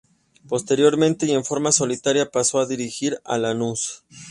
Posteriormente 0.49 1.27
y 1.27 1.31
en 1.33 1.45
forma 1.45 1.71
solitaria 1.71 2.31
pasó 2.31 2.57
a 2.59 2.65
dirigir 2.65 3.21
a 3.23 3.37
Lanús. 3.37 4.03